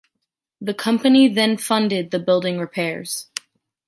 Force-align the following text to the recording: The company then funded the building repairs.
The 0.61 0.73
company 0.73 1.27
then 1.31 1.57
funded 1.57 2.09
the 2.09 2.17
building 2.17 2.57
repairs. 2.57 3.29